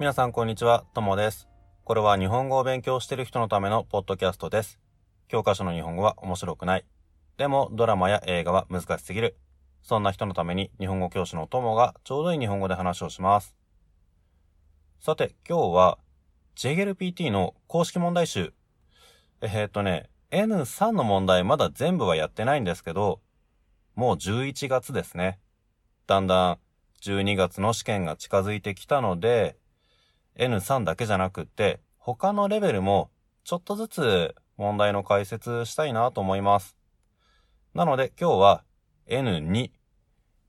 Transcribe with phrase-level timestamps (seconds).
[0.00, 1.48] 皆さんこんにちは、ともです。
[1.82, 4.78] これは日本語を勉強している人のためのポッドキャストです。
[5.26, 6.84] 教科書の日本語は面白くない。
[7.36, 9.36] でもドラマや映画は難しすぎる。
[9.82, 13.56] そんな人のために日本語教師のともがちょうどいい日本語で話をします。
[15.00, 15.98] さて、今日は
[16.54, 18.52] JLPT の公式問題集。
[19.40, 23.18] えーっとね、N3 の問題まだ全部はやってないんですけど、
[23.96, 25.40] もう11月ですね。
[26.06, 26.58] だんだん
[27.02, 29.56] 12月の試験が近づいてきたので、
[30.38, 33.10] N3 だけじゃなくって、他のレベルも
[33.44, 36.76] ちょっとずつ問題の解説したいなと思います。
[37.74, 38.64] なので今日は
[39.08, 39.70] N2、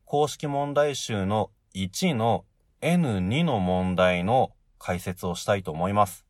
[0.06, 2.46] 公式問題集の1の
[2.82, 6.26] N2 の問題の解説をしたいと思います。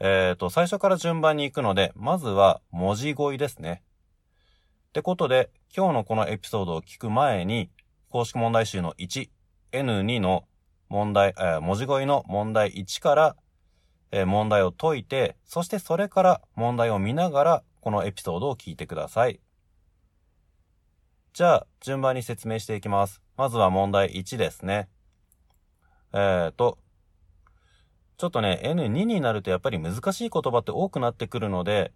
[0.00, 3.82] えっ、と、最初から順番に行くので、まずは文字語彙ですね。
[4.88, 7.70] ってことで、今日のこのエピソードを聞く前に、
[8.08, 9.28] 公式問題集の1、
[9.72, 10.44] N2 の
[10.88, 13.36] 問題、えー文字語の問題1から、
[14.10, 19.40] えー問題を解いて、そしてそれから問題を見ながら、このエピソードを聞いてください。
[21.32, 23.22] じゃあ、順番に説明していきます。
[23.36, 24.88] まずは問題1ですね。
[26.12, 26.78] えーと、
[28.16, 31.92] ちょっとね、N2 になるとやっぱり難しい言葉って多くなってくるので、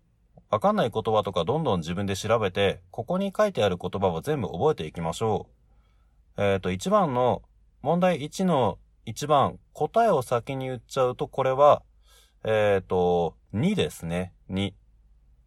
[0.51, 5.48] わかんない言葉とかどんどん自分で調べて、ここに書いてある言葉を全部覚えていきましょ
[6.37, 6.43] う。
[6.43, 7.43] えっ、と、1番の、
[7.83, 11.83] 問題1の1番、答えを先に言っちゃうと、これは、
[12.45, 14.33] えっ、と、2ですね。
[14.50, 14.75] 2。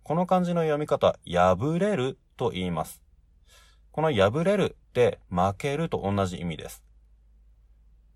[0.04, 3.02] この漢字の読み方、破れると言います。
[3.92, 6.84] この破れるって負けると同じ意味です。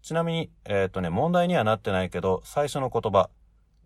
[0.02, 3.30] ちなみに、えっ、とね、問題にはなってないけど、最初の言葉、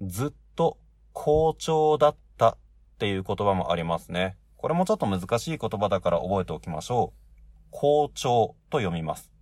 [0.02, 0.78] ずっと
[1.12, 2.58] 好調だったっ
[2.98, 4.38] ていう言葉もありますね。
[4.58, 7.20] これもちょっと難しい言葉だから覚えておきましょう。
[7.70, 9.33] 好調と読みます。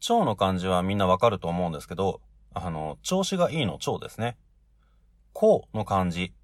[0.00, 2.20] 調の漢字はみんなわかると思うんですけど、
[2.54, 4.36] あの、調子がいいの調ですね。
[5.32, 6.34] こうの漢字。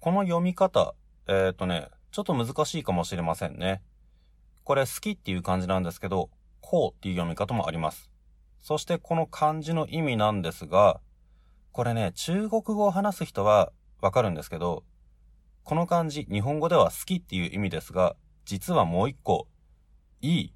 [0.00, 0.94] この読み方、
[1.28, 3.82] えっ、とね、ちょっと難しいかもしれませんね。
[4.64, 6.30] これ好きっていう漢字なんですけど、
[6.60, 8.10] こうっていう読み方もあります。
[8.60, 11.00] そしてこの漢字の意味なんですが、
[11.72, 14.84] これね、中国語を話す人はわかるんですけど、
[15.64, 18.14] この漢字、日本語では好きっていう意味ですが、
[18.44, 19.48] 実はもう一個、
[20.20, 20.54] いい。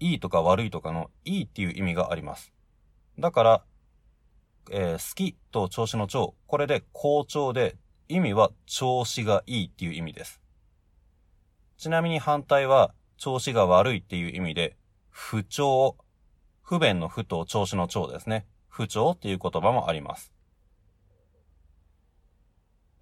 [0.00, 2.52] いいとか悪いとかのいいっていう意味があります。
[3.18, 3.64] だから、
[4.70, 7.76] えー好きと調子の調、これで好調で、
[8.08, 10.40] 意味は調子がいいっていう意味です。
[11.76, 14.76] ちなみに反対は、調子が悪いっていう意味で、
[15.10, 15.96] 不調、
[16.62, 18.46] 不便の不と調子の調ですね。
[18.68, 20.32] 不調っていう言葉もあります。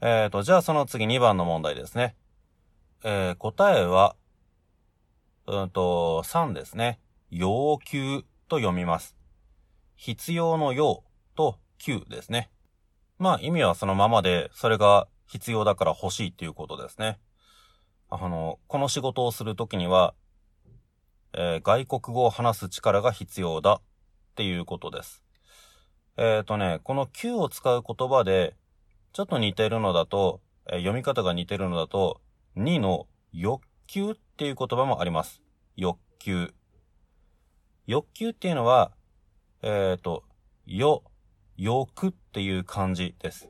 [0.00, 2.16] えーと、じゃあその次2番の問題ですね。
[3.04, 4.16] えー答えは、
[5.46, 6.98] うんと、3ですね。
[7.30, 9.16] 要求と読みます。
[9.94, 11.04] 必要の要
[11.36, 12.50] と求ですね。
[13.18, 17.20] まあ意味はそのままで、それが必要だから欲しいっていうことですね。
[18.10, 20.14] あの、この仕事をするときには、
[21.32, 23.80] えー外国語を話す力が必要だっ
[24.34, 25.22] ていうことです。
[26.16, 28.56] えっ、とね、この求を使う言葉で、
[29.12, 32.20] ちょっと似てるのだと、えー読み方が似てるのだと、
[32.56, 35.40] 2の欲求っっていう言葉もあります。
[35.76, 36.52] 欲求。
[37.86, 38.92] 欲求っていうのは、
[39.62, 40.24] えっ、と、
[40.66, 41.04] よ、
[41.56, 43.48] 欲っていう漢字です。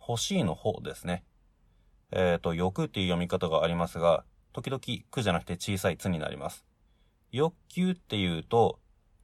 [0.00, 1.24] 欲しいの方ですね。
[2.12, 4.22] えっ、と、欲っていう読み方がありますが、
[4.52, 6.64] 時々、くじゃなくて小さいつになります。
[7.32, 8.78] 欲求っていうと、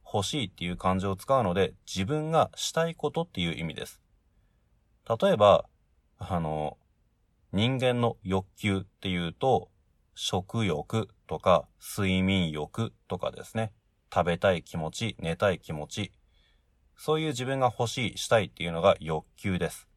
[0.05, 4.01] 欲しいっていう漢字を使うので、自分がしたいことっていう意味です。
[5.21, 5.69] 例えば、
[6.17, 6.77] あの、
[7.53, 9.69] 人間の欲求っていうと、
[10.15, 13.73] 食欲とか睡眠欲とかですね。
[14.13, 16.11] 食べたい気持ち、寝たい気持ち。
[16.95, 19.87] そういう自分が欲しい、したいっていうのが欲求です。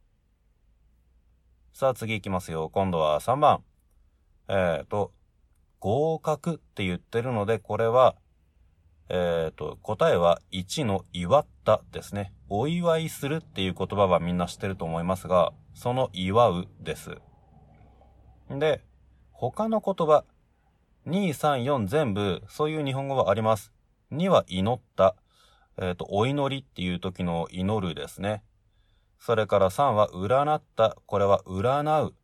[1.72, 2.70] さあ次行きますよ。
[2.72, 3.62] 今度は3番。
[4.48, 5.12] えっ、と、
[5.78, 8.16] 合格って言ってるので、これは、
[9.10, 12.32] えっ、と、答えは1の祝ったですね。
[12.48, 17.18] お祝いするっていう言葉はみんな知ってると思いますが、その祝うです。
[18.48, 18.82] で、
[19.38, 20.24] 他の言葉、
[21.06, 23.70] 2、3、4全部、そういう日本語はあります。
[24.10, 25.14] 2は祈った。
[25.76, 28.42] えっ、と、お祈りっていう時の祈るですね。
[29.18, 30.96] それから3は占った。
[31.04, 32.14] これは占う。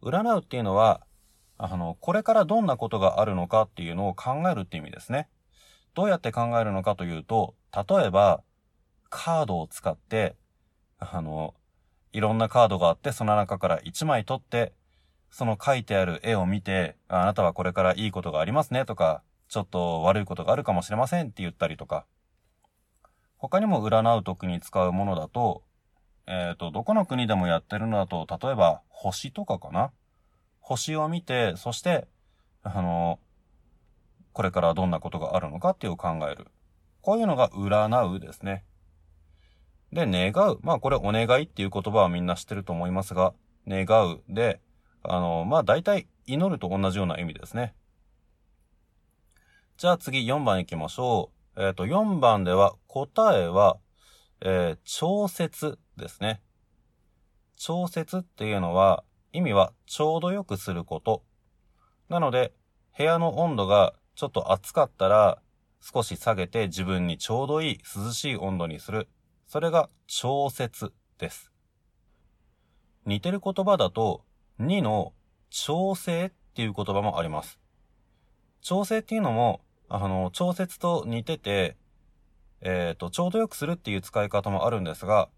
[0.00, 1.00] 占うっていうのは、
[1.58, 5.28] あの、これからどんなことがあるのかっていうのを考えるって意味ですね。
[5.94, 8.44] どうやって考えるのかというと、例えば、
[9.10, 10.36] カードを使って、
[11.00, 11.54] あの、
[12.12, 14.72] いろんなカードがあって、その中から1枚取って、
[15.34, 22.06] その書いてある絵を見て、あなたはこれからいいことがありますねとか、ちょっと悪いことがあるかもしれませんって言ったりとか、
[23.36, 25.64] 他にも占う時に使うものだと、
[26.28, 29.90] えっ、ー、と、どこの国でもやってるのだと、例えば星とかかな？
[30.60, 32.06] 星を見て、そして、
[32.62, 33.18] あの、
[34.34, 36.46] これからどんなことがあるのかっていう考える。
[37.02, 38.62] こういうのが占うですね。
[39.92, 40.60] で、願う。
[40.62, 43.34] まあこれお願いっていう言葉はみんな知ってると思いますが、
[43.66, 44.60] 願うで、
[45.04, 47.74] あの、まあ大体祈ると同じような意味ですね。
[49.76, 51.62] じゃあ次4番行きましょう。
[51.62, 53.78] えっ、ー、と、4番では答えは、
[54.40, 56.40] えー、調節ですね。
[57.56, 61.24] 調節っていうのは、意味はちょうどよくすること。
[62.08, 62.52] なので、
[62.96, 65.40] 部屋の温度がちょっと暑かったら、
[65.80, 69.08] 少し下げて自分にちょうどいい涼しい温度にする。
[69.46, 71.52] それが調節です。
[73.06, 74.24] 似てる言葉だと、
[74.60, 75.12] 2の
[75.50, 77.58] 調整っていう言葉もあります。
[78.60, 81.76] 調整っていうのも、あの、調節と似てて、
[82.60, 85.28] えっ、ー、と、ちょうどよくするっていう使い方もあるんですが、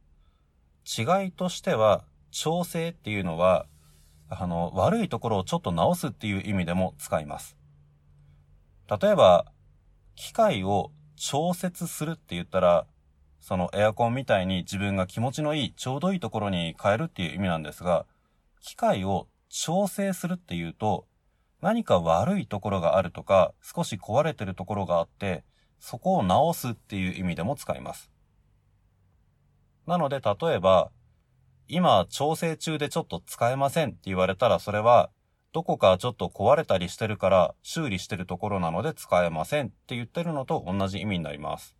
[0.87, 3.67] 違いとしては、調整っていうのは、
[4.29, 7.57] あの、悪いところをちょっと直すっていう意味でも使います。
[8.89, 9.47] 例えば、
[10.15, 12.87] 機械を調節するって言ったら、
[13.41, 18.07] そのエアコンみたいに自分が気持ちのいい、ちょうどいいところに変えるっていう意味なんですが、
[18.67, 21.07] 機械を調整するっていうと、
[21.63, 25.45] 何か悪いところがあるとか、少し壊れてるところがあって、
[25.79, 28.11] そこを直すっていう意味でも使います。
[29.87, 30.91] なので、例えば、
[31.69, 35.11] 今調整中でちょっと使えませんって言われたら、それは、
[35.53, 41.77] どこかちょっと壊れたりしてるから修理してるところなので使えませんって言ってるのと同じ意味になります。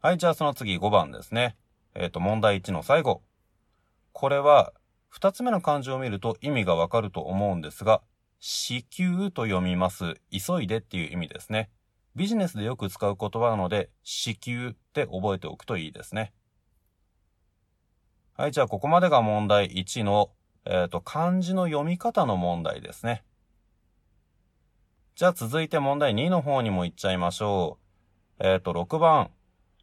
[0.00, 1.56] はい、じゃあその次5番ですね。
[1.94, 3.22] えっ、ー、と、問題1の最後。
[4.12, 4.72] これは、
[5.14, 8.02] 2つ目の漢字を見ると意味がわかると思うんですが、
[8.40, 10.16] 至急と読みます。
[10.30, 11.70] 急いでっていう意味ですね。
[12.16, 16.32] ビジネスでよく使う言葉なので、至急って覚えておくといいですね。
[18.36, 20.30] はい、じゃあここまでが問題1の、
[20.64, 23.24] えっ、ー、と、漢字の読み方の問題ですね。
[25.14, 27.78] じゃあ続いて問題2の方にも行っちゃいましょ
[28.40, 28.46] う。
[28.46, 29.30] えっ、ー、と、6番。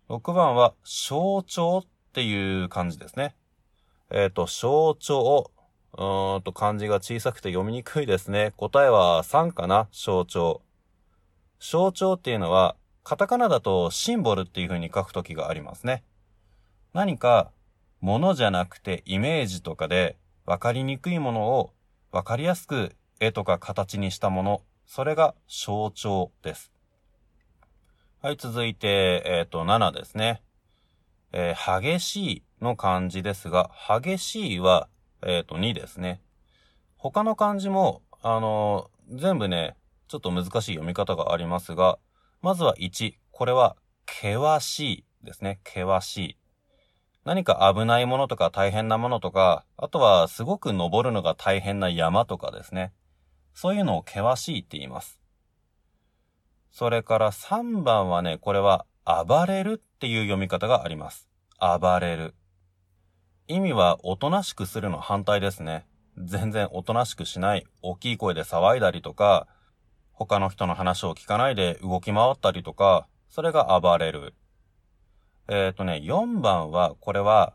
[0.10, 3.36] 6番は、象徴っていう漢字ですね。
[4.12, 5.52] えっ、ー、と、象徴。
[5.94, 8.54] うーんと、漢字が小さくて読みにくいですね。
[8.58, 9.88] 答えは3かな？
[9.92, 10.62] 象徴。
[11.60, 16.04] 象徴っていうのは、カタカナだとシンボルっていう風に書くときがありますね。
[16.94, 17.52] 何か、
[18.02, 21.72] ものじゃなくてイメージとかで分かりにくいものを
[22.12, 26.72] 分かりやすく絵とか形にしたもの、それが象徴です。
[28.22, 30.42] はい、続いて、えっ、ー、と、7ですね。
[31.32, 34.88] えー、激しいの漢字ですが、激しいは、
[35.24, 36.22] えっ、ー、と、2ですね。
[36.98, 39.76] 他の漢字も、あの全部ね、
[40.08, 41.98] ちょっと難しい読み方がありますが、
[42.42, 43.16] まずは1。
[43.32, 43.76] これは、
[44.06, 45.60] 険しいですね。
[45.66, 46.38] 険しい。
[47.24, 52.94] 何か危ないものとか大変なものとか、あとはすごく登るのが大変な山とかですね。
[53.54, 55.20] そういうのを険しいって言います。
[56.72, 61.28] それから3番はね、これは暴れるっていう読み方があります。
[61.60, 62.34] 暴れる。
[63.52, 65.86] 意味はおとなしくするの反対ですね。
[66.18, 67.66] 全然おとなしくしない。
[67.82, 69.48] 大きい声で騒いだりとか、
[70.14, 74.36] 他の人の話を聞かないで動き回ったりとか、それが暴れる。
[75.50, 77.54] えっ、ー、とね、4番は、これは、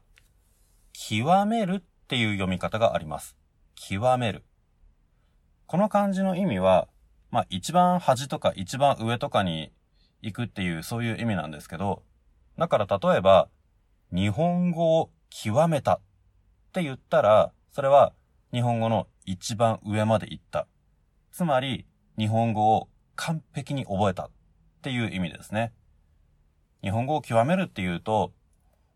[0.92, 3.36] 極めるっていう読み方があります。
[3.74, 4.44] 極める。
[5.66, 6.88] この漢字の意味は、
[7.30, 9.72] まあ一番端とか一番上とかに
[10.22, 12.02] 行くっていうそういう意味なんですけど、
[12.58, 13.48] だから例えば、
[14.12, 16.00] 日本語を極めたっ
[16.72, 18.12] て言ったら、それは
[18.52, 20.66] 日本語の一番上まで行った。
[21.32, 21.86] つまり、
[22.18, 24.30] 日本語を完璧に覚えたっ
[24.82, 25.72] ていう意味ですね。
[26.82, 28.32] 日本語を極めるっていうと、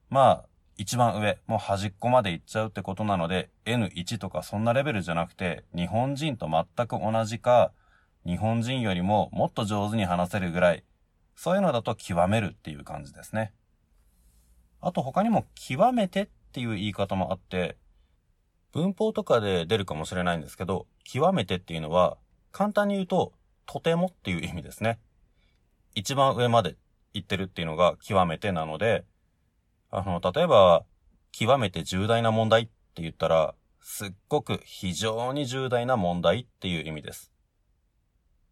[0.09, 0.45] まあ、
[0.77, 7.73] 一番上、もう端っこまで行っちゃうってことなので、N1 とかそんなレベルじゃなくて、日本人と全く同じか、
[8.25, 10.85] 日本人よりももっと上手に話せるぐらい、
[11.37, 13.53] そういうのだと極めるっていう感じですね。
[14.81, 17.77] あと他にも極めてっていう言い方もあって、
[18.73, 22.17] 文法とかで出るかもしれないんですけど、極めてっていうのは、
[22.53, 23.33] 簡単に言うと、
[23.67, 24.99] とてもっていう意味ですね。
[25.95, 26.77] 一番上まで
[27.13, 29.05] 言ってるっていうのが極めてなので、
[29.91, 30.85] あの、例えば、
[31.33, 37.33] 極めて重大な問題って言ったら、すっごく非常に重大な問題っていう意味です。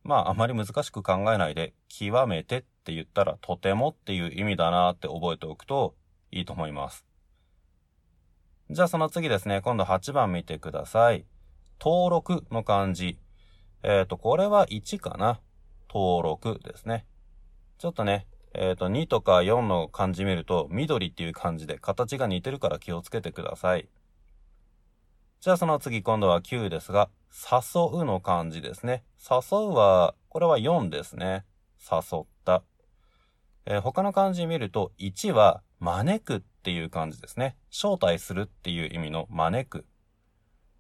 [0.03, 5.95] まあ、あまり難しく考えないで、極めてって言ったら、とてもっていう意味だなって覚えておくと
[6.31, 7.05] いいと思います。
[8.71, 11.25] じゃあその次ですね、今度8番見てください。
[11.81, 13.19] 登録の漢字。
[13.83, 15.41] えっ、ー、と、これは1かな。
[15.89, 17.07] 登録ですね。
[17.79, 23.89] ちょっとね、えっ、ー、と、2とか4の漢字見ると、緑っていう漢字で形が似てるから気をつけてください。
[25.41, 29.05] じゃあその次今度は9ですが、誘うの漢字ですね。
[29.19, 31.45] 誘うは、これは4ですね。
[31.81, 32.65] 誘った。
[33.71, 37.55] えー、他の漢字見ると、1は招くっていう漢字ですね。
[37.71, 39.87] 招待するっていう意味の招く。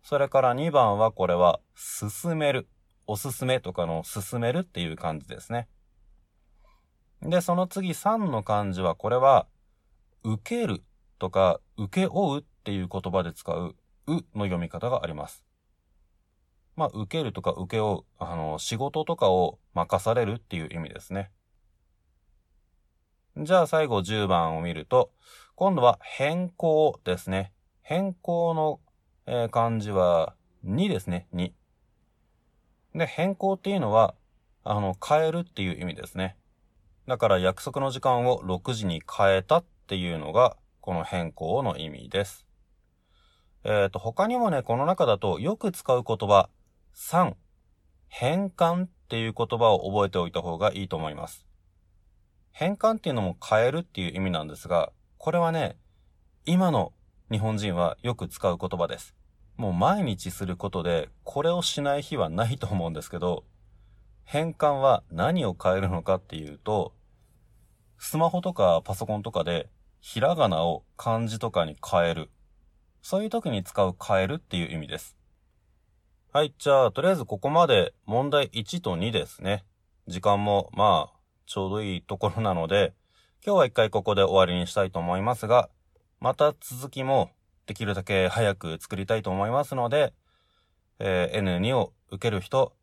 [0.02, 2.66] それから2番はこれは、進める。
[3.06, 5.68] おすすめとかの進めるっていう漢字ですね。
[7.20, 9.46] で、その次3の漢字は、これは、
[10.24, 10.82] 受ける
[11.18, 13.76] とか、受け負うっていう言葉で使う、
[14.06, 15.44] うの読み方があります。
[16.74, 21.30] まあ、受けるとか受け負う、あの、仕事とかを任されるっていう意味ですね。
[23.40, 25.12] じゃあ最後10番を見ると、
[25.54, 27.52] 今度は変更ですね。
[27.82, 28.80] 変更の、
[29.26, 31.28] えー、漢字は2ですね。
[31.32, 31.52] 2。
[32.96, 34.16] で、変更っていうのは、
[34.64, 36.36] あの、変えるっていう意味ですね。
[37.06, 42.44] だから約束の時間を6時に変えたっていうのが、この変更の意味です。
[43.62, 46.48] えっ、ー、と、他にもね、この中だとよく使う言葉、
[46.94, 47.34] 3、
[48.08, 51.47] 変換っていう言葉を覚えておいた方がいいと思います。
[52.52, 55.76] 変換っていうのも変えるっていう意味なんですが、これはね、
[56.44, 56.92] 今の
[57.30, 59.14] 日本人はよく使う言葉です。
[59.56, 63.44] もう毎日することで、これをしない日はないと思うんですけど、
[64.24, 66.94] 変換は何を変えるのかっていうと、
[67.98, 69.68] スマホとかパソコンとかで、
[70.00, 72.30] ひらがなを漢字とかに変える。
[73.02, 75.16] そういう時に使う変えるっていう意味です。
[76.32, 79.64] はい、じゃあ、とりあえずここまで問題1と2ですね。
[80.06, 81.17] 時間も、まあ、
[81.48, 82.92] ちょうどいいところなので、
[83.44, 85.70] 今日は一回ここで終わりにしたいと思いますが、
[86.20, 87.30] また続きも
[87.66, 90.12] できるだけ早く作りたいと思いますので、
[90.98, 92.74] えー、N2 を受ける人、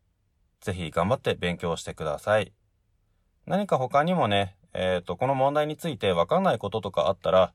[0.60, 2.52] ぜひ頑張って勉強してください。
[3.46, 7.52] 何か他にもね、えっ、ー、と、この問題についてわかんないこととかあったら、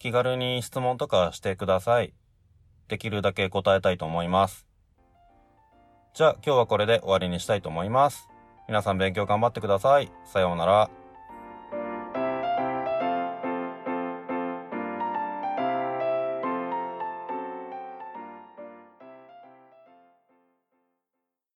[0.00, 2.12] 気軽に質問とかしてください。
[2.88, 4.66] できるだけ答えたいと思います。
[6.12, 8.29] じゃあ今日はこれで終わりにしたいと思います。
[8.70, 10.12] 皆さん勉強頑張ってください。
[10.24, 10.99] さようなら。